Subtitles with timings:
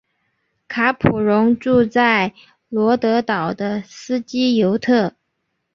[0.67, 2.33] 卡普荣住在
[2.69, 5.13] 罗德岛的斯基尤特。